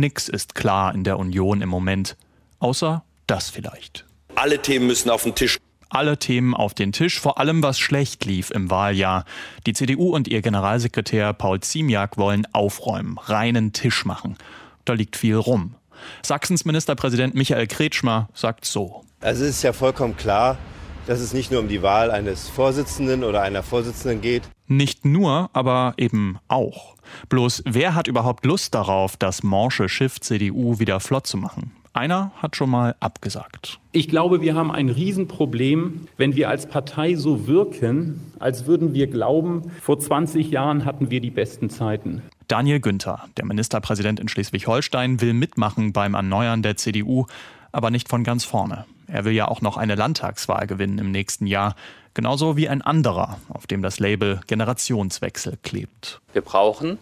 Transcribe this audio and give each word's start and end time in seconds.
Nix 0.00 0.28
ist 0.28 0.54
klar 0.54 0.94
in 0.94 1.04
der 1.04 1.18
Union 1.18 1.62
im 1.62 1.68
Moment. 1.68 2.16
Außer 2.58 3.04
das 3.26 3.50
vielleicht. 3.50 4.04
Alle 4.34 4.60
Themen 4.60 4.86
müssen 4.86 5.10
auf 5.10 5.24
den 5.24 5.34
Tisch 5.34 5.58
alle 5.90 6.18
Themen 6.18 6.54
auf 6.54 6.74
den 6.74 6.92
Tisch, 6.92 7.18
vor 7.18 7.38
allem 7.38 7.62
was 7.62 7.78
schlecht 7.78 8.24
lief 8.24 8.50
im 8.50 8.70
Wahljahr. 8.70 9.24
Die 9.66 9.72
CDU 9.72 10.14
und 10.14 10.28
ihr 10.28 10.42
Generalsekretär 10.42 11.32
Paul 11.32 11.60
Ziemiak 11.60 12.18
wollen 12.18 12.46
aufräumen, 12.52 13.18
reinen 13.18 13.72
Tisch 13.72 14.04
machen. 14.04 14.36
Da 14.84 14.92
liegt 14.92 15.16
viel 15.16 15.36
rum. 15.36 15.74
Sachsens 16.22 16.64
Ministerpräsident 16.64 17.34
Michael 17.34 17.66
Kretschmer 17.66 18.28
sagt 18.34 18.64
so. 18.64 19.04
Also 19.20 19.44
es 19.44 19.50
ist 19.50 19.62
ja 19.62 19.72
vollkommen 19.72 20.16
klar, 20.16 20.58
dass 21.06 21.20
es 21.20 21.32
nicht 21.32 21.50
nur 21.50 21.60
um 21.60 21.68
die 21.68 21.82
Wahl 21.82 22.10
eines 22.10 22.48
Vorsitzenden 22.48 23.24
oder 23.24 23.42
einer 23.42 23.62
Vorsitzenden 23.62 24.20
geht. 24.20 24.42
Nicht 24.68 25.04
nur, 25.04 25.50
aber 25.54 25.94
eben 25.96 26.38
auch. 26.46 26.94
Bloß 27.30 27.62
wer 27.66 27.94
hat 27.94 28.06
überhaupt 28.06 28.44
Lust 28.44 28.74
darauf, 28.74 29.16
das 29.16 29.42
morsche 29.42 29.88
Schiff 29.88 30.20
CDU 30.20 30.78
wieder 30.78 31.00
flott 31.00 31.26
zu 31.26 31.38
machen? 31.38 31.72
Einer 31.94 32.30
hat 32.36 32.54
schon 32.54 32.70
mal 32.70 32.94
abgesagt. 33.00 33.80
Ich 33.92 34.08
glaube, 34.08 34.40
wir 34.40 34.54
haben 34.54 34.70
ein 34.70 34.90
Riesenproblem, 34.90 36.06
wenn 36.16 36.36
wir 36.36 36.48
als 36.48 36.68
Partei 36.68 37.16
so 37.16 37.46
wirken, 37.46 38.32
als 38.38 38.66
würden 38.66 38.94
wir 38.94 39.06
glauben, 39.08 39.72
vor 39.80 39.98
20 39.98 40.50
Jahren 40.50 40.84
hatten 40.84 41.10
wir 41.10 41.20
die 41.20 41.30
besten 41.30 41.70
Zeiten. 41.70 42.22
Daniel 42.46 42.80
Günther, 42.80 43.24
der 43.36 43.46
Ministerpräsident 43.46 44.20
in 44.20 44.28
Schleswig-Holstein, 44.28 45.20
will 45.20 45.32
mitmachen 45.32 45.92
beim 45.92 46.14
Erneuern 46.14 46.62
der 46.62 46.76
CDU, 46.76 47.26
aber 47.72 47.90
nicht 47.90 48.08
von 48.08 48.22
ganz 48.22 48.44
vorne. 48.44 48.84
Er 49.08 49.24
will 49.24 49.32
ja 49.32 49.48
auch 49.48 49.62
noch 49.62 49.76
eine 49.76 49.94
Landtagswahl 49.94 50.66
gewinnen 50.66 50.98
im 50.98 51.10
nächsten 51.10 51.46
Jahr. 51.46 51.74
Genauso 52.14 52.56
wie 52.56 52.68
ein 52.68 52.82
anderer, 52.82 53.38
auf 53.48 53.66
dem 53.66 53.82
das 53.82 54.00
Label 54.00 54.40
Generationswechsel 54.46 55.58
klebt. 55.62 56.20
Wir 56.32 56.42
brauchen 56.42 56.98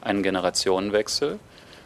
einen 0.00 0.22
Generationenwechsel. 0.22 1.38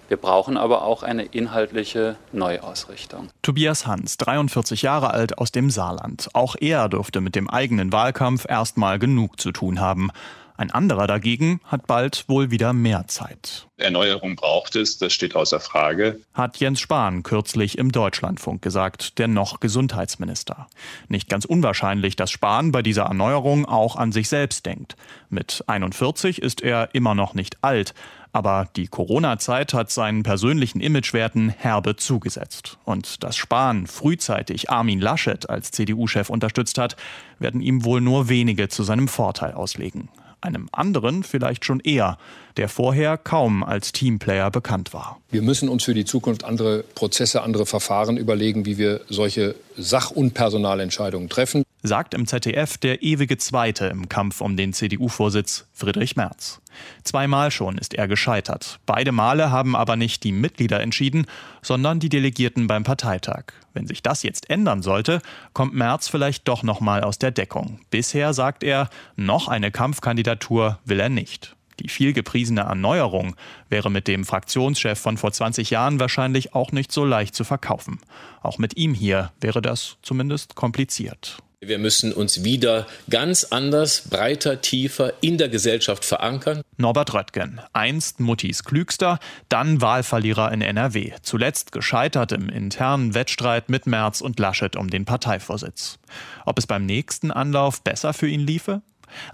Wir 0.08 0.16
brauchen 0.18 0.58
aber 0.58 0.82
auch 0.82 1.02
eine 1.02 1.24
inhaltliche 1.24 2.16
Neuausrichtung. 2.32 3.28
Tobias 3.40 3.86
Hans, 3.86 4.18
43 4.18 4.82
Jahre 4.82 5.10
alt 5.10 5.38
aus 5.38 5.52
dem 5.52 5.70
Saarland. 5.70 6.28
Auch 6.34 6.54
er 6.60 6.90
dürfte 6.90 7.22
mit 7.22 7.34
dem 7.34 7.48
eigenen 7.48 7.92
Wahlkampf 7.92 8.44
erstmal 8.46 8.98
genug 8.98 9.40
zu 9.40 9.52
tun 9.52 9.80
haben. 9.80 10.10
Ein 10.56 10.70
anderer 10.70 11.06
dagegen 11.06 11.60
hat 11.64 11.86
bald 11.86 12.24
wohl 12.28 12.50
wieder 12.50 12.72
mehr 12.72 13.06
Zeit. 13.08 13.66
Erneuerung 13.78 14.36
braucht 14.36 14.76
es, 14.76 14.98
das 14.98 15.12
steht 15.12 15.34
außer 15.34 15.60
Frage. 15.60 16.20
Hat 16.34 16.58
Jens 16.58 16.80
Spahn 16.80 17.22
kürzlich 17.22 17.78
im 17.78 17.90
Deutschlandfunk 17.90 18.62
gesagt, 18.62 19.18
der 19.18 19.28
noch 19.28 19.60
Gesundheitsminister. 19.60 20.68
Nicht 21.08 21.28
ganz 21.28 21.44
unwahrscheinlich, 21.44 22.16
dass 22.16 22.30
Spahn 22.30 22.70
bei 22.70 22.82
dieser 22.82 23.04
Erneuerung 23.04 23.66
auch 23.66 23.96
an 23.96 24.12
sich 24.12 24.28
selbst 24.28 24.66
denkt. 24.66 24.96
Mit 25.30 25.64
41 25.66 26.40
ist 26.40 26.60
er 26.60 26.94
immer 26.94 27.14
noch 27.14 27.34
nicht 27.34 27.58
alt, 27.62 27.94
aber 28.32 28.68
die 28.76 28.86
Corona-Zeit 28.86 29.74
hat 29.74 29.90
seinen 29.90 30.22
persönlichen 30.22 30.80
Imagewerten 30.80 31.50
herbe 31.50 31.96
zugesetzt. 31.96 32.78
Und 32.84 33.22
dass 33.24 33.36
Spahn 33.36 33.86
frühzeitig 33.86 34.70
Armin 34.70 35.00
Laschet 35.00 35.50
als 35.50 35.70
CDU-Chef 35.70 36.30
unterstützt 36.30 36.78
hat, 36.78 36.96
werden 37.38 37.60
ihm 37.60 37.84
wohl 37.84 38.00
nur 38.00 38.28
wenige 38.28 38.68
zu 38.68 38.84
seinem 38.84 39.08
Vorteil 39.08 39.52
auslegen 39.52 40.08
einem 40.42 40.68
anderen 40.72 41.22
vielleicht 41.22 41.64
schon 41.64 41.80
eher, 41.80 42.18
der 42.56 42.68
vorher 42.68 43.16
kaum 43.16 43.62
als 43.62 43.92
Teamplayer 43.92 44.50
bekannt 44.50 44.92
war. 44.92 45.20
Wir 45.30 45.42
müssen 45.42 45.68
uns 45.68 45.84
für 45.84 45.94
die 45.94 46.04
Zukunft 46.04 46.44
andere 46.44 46.84
Prozesse, 46.94 47.42
andere 47.42 47.66
Verfahren 47.66 48.16
überlegen, 48.16 48.66
wie 48.66 48.78
wir 48.78 49.00
solche 49.08 49.54
Sach- 49.76 50.10
und 50.10 50.34
Personalentscheidungen 50.34 51.28
treffen. 51.28 51.64
Sagt 51.84 52.14
im 52.14 52.28
ZDF 52.28 52.78
der 52.78 53.02
ewige 53.02 53.38
Zweite 53.38 53.86
im 53.86 54.08
Kampf 54.08 54.40
um 54.40 54.56
den 54.56 54.72
CDU-Vorsitz, 54.72 55.66
Friedrich 55.72 56.14
Merz. 56.14 56.62
Zweimal 57.02 57.50
schon 57.50 57.76
ist 57.76 57.94
er 57.94 58.06
gescheitert. 58.06 58.78
Beide 58.86 59.10
Male 59.10 59.50
haben 59.50 59.74
aber 59.74 59.96
nicht 59.96 60.22
die 60.22 60.30
Mitglieder 60.30 60.78
entschieden, 60.80 61.26
sondern 61.60 61.98
die 61.98 62.08
Delegierten 62.08 62.68
beim 62.68 62.84
Parteitag. 62.84 63.46
Wenn 63.74 63.88
sich 63.88 64.00
das 64.00 64.22
jetzt 64.22 64.48
ändern 64.48 64.82
sollte, 64.82 65.22
kommt 65.54 65.74
Merz 65.74 66.06
vielleicht 66.06 66.46
doch 66.46 66.62
noch 66.62 66.80
mal 66.80 67.02
aus 67.02 67.18
der 67.18 67.32
Deckung. 67.32 67.80
Bisher 67.90 68.32
sagt 68.32 68.62
er, 68.62 68.88
noch 69.16 69.48
eine 69.48 69.72
Kampfkandidatur 69.72 70.78
will 70.84 71.00
er 71.00 71.08
nicht. 71.08 71.56
Die 71.80 71.88
viel 71.88 72.12
gepriesene 72.12 72.60
Erneuerung 72.60 73.34
wäre 73.68 73.90
mit 73.90 74.06
dem 74.06 74.24
Fraktionschef 74.24 75.00
von 75.00 75.16
vor 75.16 75.32
20 75.32 75.70
Jahren 75.70 75.98
wahrscheinlich 75.98 76.54
auch 76.54 76.70
nicht 76.70 76.92
so 76.92 77.04
leicht 77.04 77.34
zu 77.34 77.42
verkaufen. 77.42 77.98
Auch 78.40 78.58
mit 78.58 78.76
ihm 78.76 78.94
hier 78.94 79.32
wäre 79.40 79.60
das 79.60 79.96
zumindest 80.02 80.54
kompliziert. 80.54 81.42
Wir 81.64 81.78
müssen 81.78 82.12
uns 82.12 82.42
wieder 82.42 82.88
ganz 83.08 83.44
anders, 83.44 84.08
breiter, 84.10 84.60
tiefer 84.60 85.12
in 85.20 85.38
der 85.38 85.48
Gesellschaft 85.48 86.04
verankern. 86.04 86.62
Norbert 86.76 87.14
Röttgen, 87.14 87.60
einst 87.72 88.18
Muttis 88.18 88.64
Klügster, 88.64 89.20
dann 89.48 89.80
Wahlverlierer 89.80 90.50
in 90.50 90.60
NRW, 90.60 91.12
zuletzt 91.22 91.70
gescheitert 91.70 92.32
im 92.32 92.48
internen 92.48 93.14
Wettstreit 93.14 93.68
mit 93.68 93.86
Merz 93.86 94.20
und 94.22 94.40
Laschet 94.40 94.74
um 94.74 94.90
den 94.90 95.04
Parteivorsitz. 95.04 96.00
Ob 96.46 96.58
es 96.58 96.66
beim 96.66 96.84
nächsten 96.84 97.30
Anlauf 97.30 97.80
besser 97.82 98.12
für 98.12 98.26
ihn 98.26 98.40
liefe? 98.40 98.82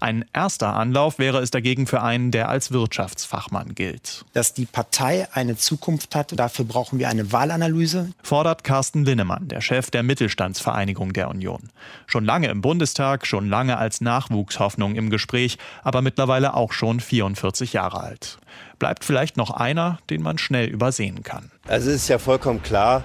Ein 0.01 0.25
erster 0.33 0.75
Anlauf 0.75 1.19
wäre 1.19 1.39
es 1.39 1.51
dagegen 1.51 1.87
für 1.87 2.03
einen, 2.03 2.31
der 2.31 2.49
als 2.49 2.73
Wirtschaftsfachmann 2.73 3.75
gilt. 3.75 4.25
Dass 4.33 4.55
die 4.55 4.67
Partei 4.67 5.29
eine 5.33 5.57
Zukunft 5.57 6.15
hat, 6.15 6.39
dafür 6.39 6.65
brauchen 6.65 6.99
wir 6.99 7.09
eine 7.09 7.33
Wahlanalyse. 7.33 8.11
Fordert 8.23 8.65
Carsten 8.65 9.05
Linnemann, 9.05 9.49
der 9.49 9.61
Chef 9.61 9.91
der 9.91 10.03
Mittelstandsvereinigung 10.03 11.13
der 11.13 11.29
Union. 11.29 11.71
Schon 12.07 12.25
lange 12.25 12.49
im 12.49 12.61
Bundestag, 12.61 13.27
schon 13.27 13.49
lange 13.49 13.77
als 13.79 14.01
Nachwuchshoffnung 14.01 14.95
im 14.97 15.11
Gespräch, 15.11 15.59
aber 15.83 16.03
mittlerweile 16.03 16.55
auch 16.55 16.73
schon 16.73 17.01
44 17.01 17.73
Jahre 17.73 18.01
alt. 18.01 18.39
Bleibt 18.79 19.05
vielleicht 19.05 19.37
noch 19.37 19.51
einer, 19.51 19.99
den 20.11 20.23
man 20.23 20.39
schnell 20.39 20.69
übersehen 20.69 21.23
kann. 21.23 21.51
Also 21.67 21.91
es 21.91 22.03
ist 22.03 22.09
ja 22.09 22.19
vollkommen 22.19 22.63
klar, 22.63 23.03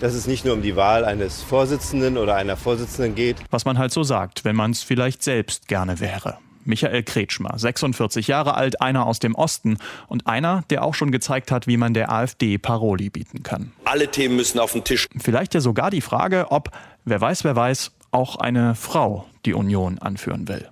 dass 0.00 0.14
es 0.14 0.26
nicht 0.26 0.44
nur 0.44 0.54
um 0.54 0.62
die 0.62 0.76
Wahl 0.76 1.04
eines 1.04 1.42
Vorsitzenden 1.42 2.18
oder 2.18 2.34
einer 2.34 2.56
Vorsitzenden 2.56 3.14
geht. 3.14 3.36
Was 3.50 3.64
man 3.64 3.78
halt 3.78 3.92
so 3.92 4.02
sagt, 4.02 4.44
wenn 4.44 4.56
man 4.56 4.70
es 4.70 4.82
vielleicht 4.82 5.22
selbst 5.22 5.68
gerne 5.68 6.00
wäre. 6.00 6.38
Michael 6.64 7.02
Kretschmer, 7.04 7.58
46 7.58 8.26
Jahre 8.26 8.54
alt, 8.54 8.80
einer 8.80 9.06
aus 9.06 9.20
dem 9.20 9.34
Osten 9.34 9.78
und 10.08 10.26
einer, 10.26 10.64
der 10.70 10.82
auch 10.82 10.94
schon 10.94 11.12
gezeigt 11.12 11.50
hat, 11.52 11.66
wie 11.66 11.76
man 11.76 11.94
der 11.94 12.10
AfD 12.10 12.58
Paroli 12.58 13.08
bieten 13.08 13.42
kann. 13.42 13.72
Alle 13.84 14.08
Themen 14.10 14.36
müssen 14.36 14.58
auf 14.58 14.72
den 14.72 14.84
Tisch. 14.84 15.06
Vielleicht 15.16 15.54
ja 15.54 15.60
sogar 15.60 15.90
die 15.90 16.00
Frage, 16.00 16.46
ob, 16.50 16.70
wer 17.04 17.20
weiß, 17.20 17.44
wer 17.44 17.54
weiß, 17.54 17.92
auch 18.10 18.36
eine 18.36 18.74
Frau 18.74 19.26
die 19.44 19.54
Union 19.54 19.98
anführen 19.98 20.48
will. 20.48 20.68